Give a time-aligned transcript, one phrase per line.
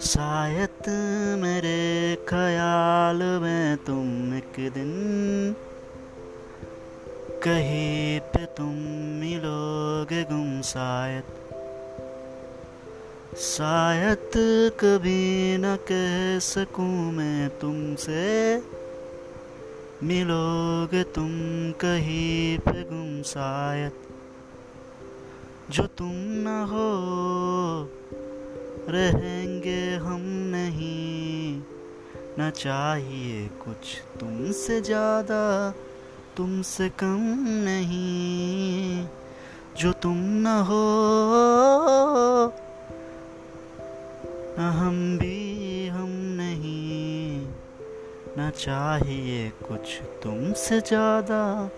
[0.00, 0.88] शायद
[1.42, 4.92] मेरे ख्याल में तुम एक दिन
[7.42, 8.74] कहीं पे तुम
[9.20, 11.24] मिलोगे गुम शायद।
[13.36, 14.30] शायद
[14.80, 18.56] कभी न कह सकूँ मैं तुमसे,
[20.02, 21.30] मिलोगे तुम
[21.72, 23.92] कहीं पे गुम शायद।
[25.70, 26.88] जो तुम न हो
[28.88, 30.20] रहेंगे हम
[30.54, 31.62] नहीं।
[32.40, 35.70] न चाहिए कुछ तुमसे ज़्यादा,
[36.36, 39.06] तुमसे कम नहीं।
[39.76, 40.84] जो तुम न हो,
[44.58, 46.08] न हम भी हम
[46.40, 47.46] नहीं।
[48.38, 51.70] न चाहिए कुछ तुमसे ज़्यादा